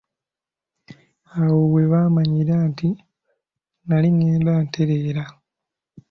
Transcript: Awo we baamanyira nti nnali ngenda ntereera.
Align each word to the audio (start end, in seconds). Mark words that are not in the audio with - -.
Awo 1.41 1.57
we 1.73 1.83
baamanyira 1.91 2.55
nti 2.69 2.89
nnali 3.83 4.09
ngenda 4.17 4.53
ntereera. 4.65 5.23